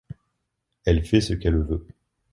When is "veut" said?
1.59-1.85